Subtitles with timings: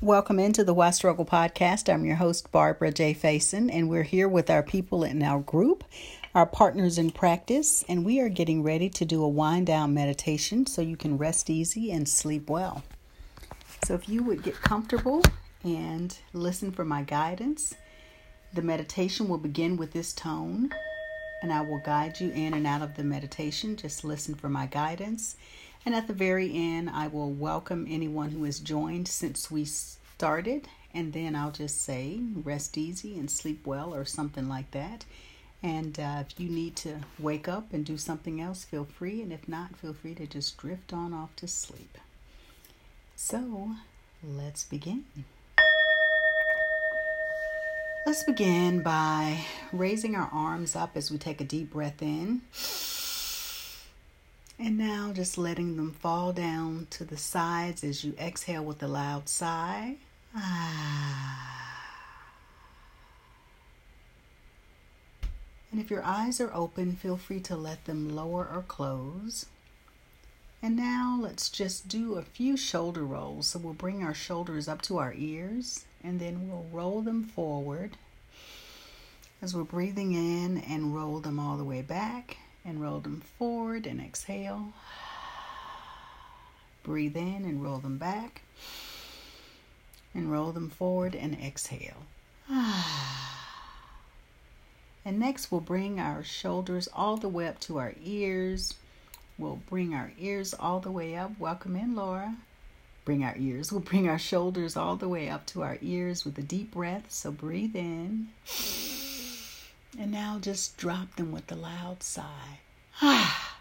[0.00, 1.92] Welcome into the Why Struggle podcast.
[1.92, 3.12] I'm your host, Barbara J.
[3.14, 5.82] Faison, and we're here with our people in our group,
[6.36, 10.66] our partners in practice, and we are getting ready to do a wind down meditation
[10.66, 12.84] so you can rest easy and sleep well.
[13.86, 15.20] So, if you would get comfortable
[15.64, 17.74] and listen for my guidance,
[18.54, 20.70] the meditation will begin with this tone,
[21.42, 23.74] and I will guide you in and out of the meditation.
[23.74, 25.34] Just listen for my guidance.
[25.88, 30.68] And at the very end, I will welcome anyone who has joined since we started.
[30.92, 35.06] And then I'll just say, rest easy and sleep well, or something like that.
[35.62, 39.22] And uh, if you need to wake up and do something else, feel free.
[39.22, 41.96] And if not, feel free to just drift on off to sleep.
[43.16, 43.70] So,
[44.22, 45.06] let's begin.
[48.04, 49.40] Let's begin by
[49.72, 52.42] raising our arms up as we take a deep breath in.
[54.58, 58.88] And now just letting them fall down to the sides as you exhale with a
[58.88, 59.96] loud sigh.
[60.34, 61.48] Ah.
[65.70, 69.46] And if your eyes are open, feel free to let them lower or close.
[70.60, 73.46] And now let's just do a few shoulder rolls.
[73.46, 77.96] So we'll bring our shoulders up to our ears and then we'll roll them forward
[79.40, 83.86] as we're breathing in and roll them all the way back and roll them forward
[83.86, 84.72] and exhale.
[86.82, 88.42] Breathe in and roll them back
[90.14, 92.06] and roll them forward and exhale.
[95.04, 98.74] And next, we'll bring our shoulders all the way up to our ears.
[99.38, 101.38] We'll bring our ears all the way up.
[101.38, 102.36] Welcome in, Laura.
[103.06, 103.72] Bring our ears.
[103.72, 107.06] We'll bring our shoulders all the way up to our ears with a deep breath.
[107.08, 108.28] So breathe in.
[109.96, 112.60] And now just drop them with a loud sigh.
[113.00, 113.56] Ah!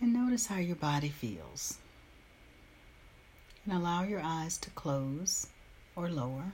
[0.00, 1.78] and notice how your body feels.
[3.64, 5.48] And allow your eyes to close
[5.96, 6.52] or lower.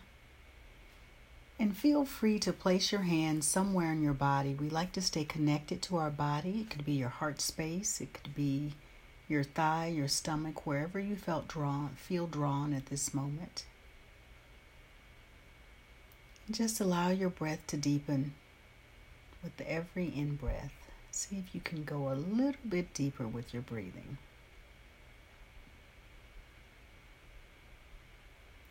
[1.58, 4.55] And feel free to place your hands somewhere in your body.
[4.55, 6.61] We like to stay connected to our body.
[6.61, 8.74] It could be your heart space, it could be
[9.29, 13.67] your thigh, your stomach, wherever you felt drawn, feel drawn at this moment.
[16.51, 18.33] Just allow your breath to deepen
[19.42, 20.73] with every in breath.
[21.11, 24.17] See if you can go a little bit deeper with your breathing.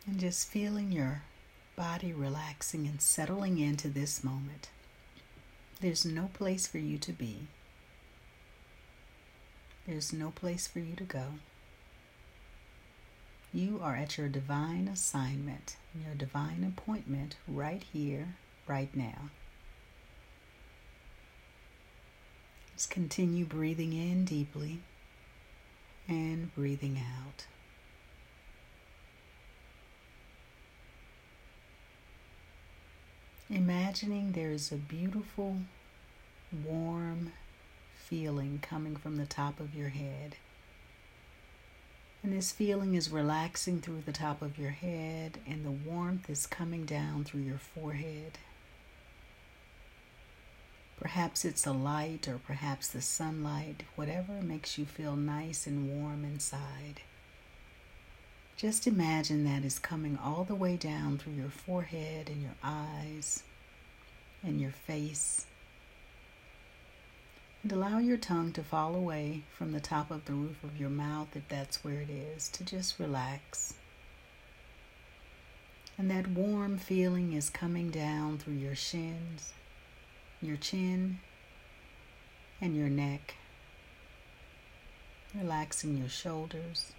[0.06, 1.22] And just feeling your
[1.76, 4.68] body relaxing and settling into this moment.
[5.80, 7.46] There's no place for you to be.
[9.86, 11.34] There's no place for you to go.
[13.52, 18.34] You are at your divine assignment, your divine appointment right here,
[18.66, 19.30] right now.
[22.74, 24.80] Just continue breathing in deeply
[26.06, 27.46] and breathing out.
[33.50, 35.56] Imagining there is a beautiful,
[36.64, 37.32] warm
[37.96, 40.36] feeling coming from the top of your head.
[42.28, 46.46] And this feeling is relaxing through the top of your head, and the warmth is
[46.46, 48.36] coming down through your forehead.
[51.00, 56.22] Perhaps it's a light, or perhaps the sunlight, whatever makes you feel nice and warm
[56.22, 57.00] inside.
[58.58, 63.42] Just imagine that is coming all the way down through your forehead and your eyes
[64.42, 65.46] and your face.
[67.62, 70.90] And allow your tongue to fall away from the top of the roof of your
[70.90, 73.74] mouth if that's where it is, to just relax.
[75.96, 79.52] And that warm feeling is coming down through your shins,
[80.40, 81.18] your chin,
[82.60, 83.34] and your neck,
[85.34, 86.92] relaxing your shoulders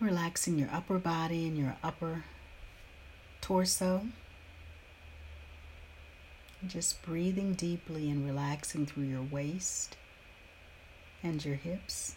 [0.00, 2.22] Relaxing your upper body and your upper
[3.40, 4.06] torso.
[6.66, 9.96] Just breathing deeply and relaxing through your waist
[11.22, 12.16] and your hips.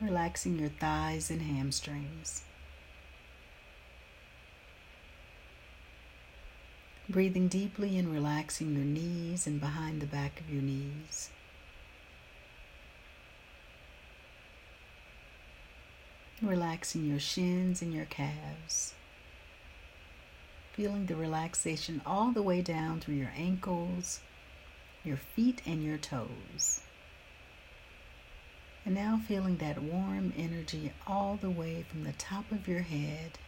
[0.00, 2.44] Relaxing your thighs and hamstrings.
[7.08, 11.30] Breathing deeply and relaxing your knees and behind the back of your knees.
[16.42, 18.94] relaxing your shins and your calves
[20.82, 24.18] feeling the relaxation all the way down through your ankles,
[25.04, 26.80] your feet, and your toes.
[28.84, 33.38] And now feeling that warm energy all the way from the top of your head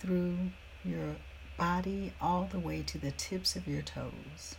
[0.00, 0.38] through
[0.86, 1.16] your
[1.58, 4.56] body all the way to the tips of your toes.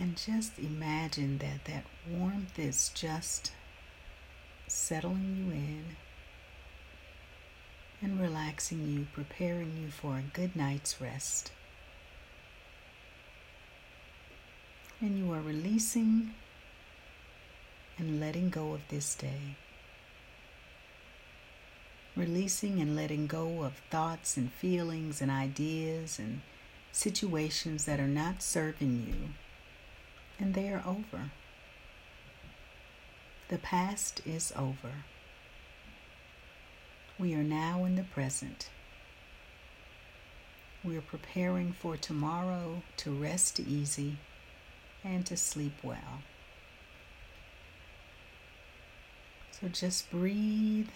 [0.00, 3.52] And just imagine that that warmth is just
[4.66, 5.96] settling you in
[8.00, 11.52] and relaxing you, preparing you for a good night's rest.
[15.00, 16.32] And you are releasing
[17.98, 19.56] and letting go of this day.
[22.16, 26.42] Releasing and letting go of thoughts and feelings and ideas and
[26.92, 29.30] situations that are not serving you.
[30.38, 31.30] And they are over.
[33.48, 35.04] The past is over.
[37.18, 38.70] We are now in the present.
[40.82, 44.16] We are preparing for tomorrow to rest easy
[45.04, 46.22] and to sleep well.
[49.60, 50.88] So just breathe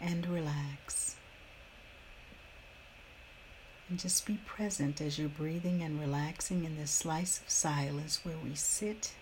[0.00, 1.16] and relax.
[3.88, 8.36] And just be present as you're breathing and relaxing in this slice of silence where
[8.42, 9.12] we sit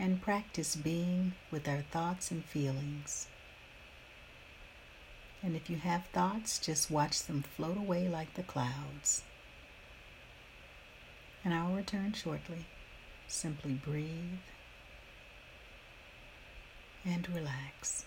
[0.00, 3.26] and practice being with our thoughts and feelings.
[5.42, 9.22] And if you have thoughts, just watch them float away like the clouds.
[11.44, 12.64] And I'll return shortly.
[13.28, 14.40] Simply breathe
[17.04, 18.06] and relax.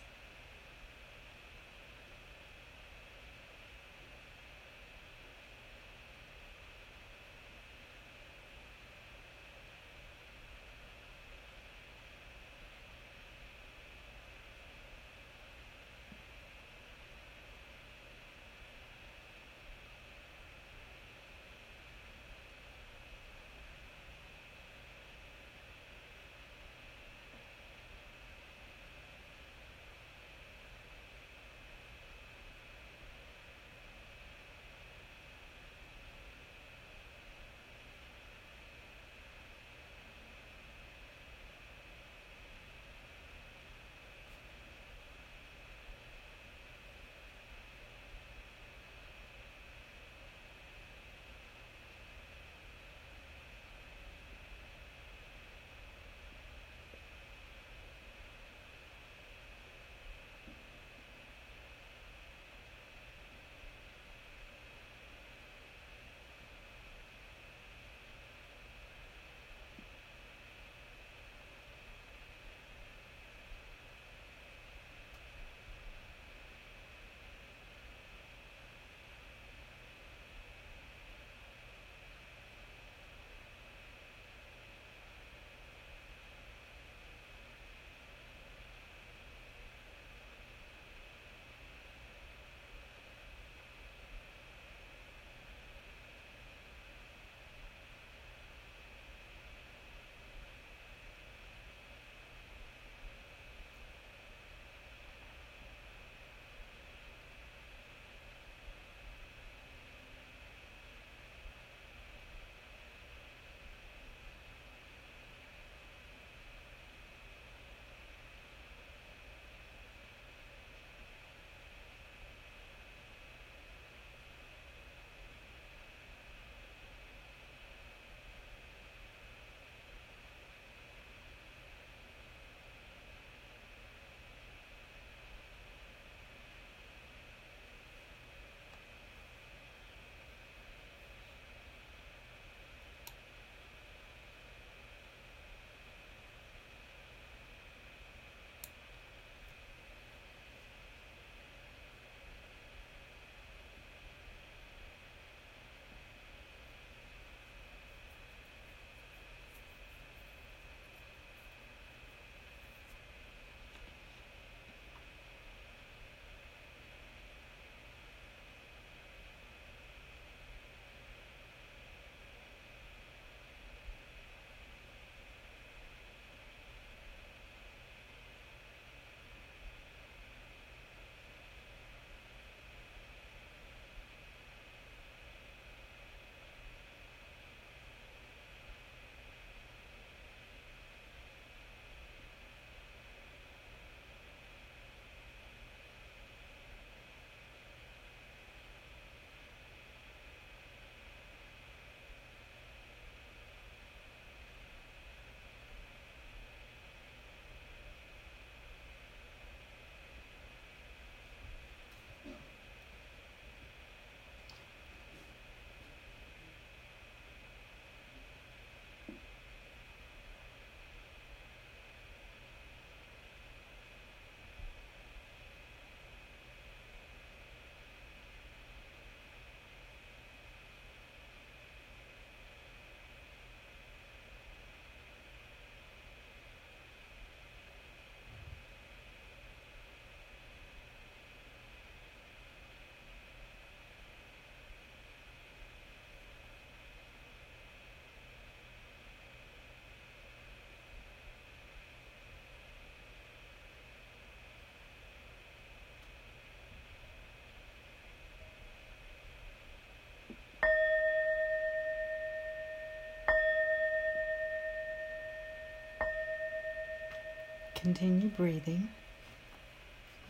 [267.84, 268.88] Continue breathing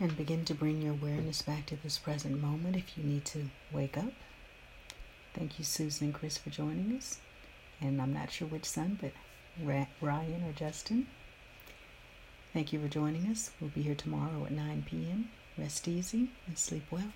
[0.00, 3.48] and begin to bring your awareness back to this present moment if you need to
[3.70, 4.12] wake up.
[5.34, 7.20] Thank you, Susan and Chris, for joining us.
[7.80, 9.12] And I'm not sure which son, but
[10.00, 11.06] Ryan or Justin.
[12.52, 13.52] Thank you for joining us.
[13.60, 15.30] We'll be here tomorrow at 9 p.m.
[15.56, 17.12] Rest easy and sleep well.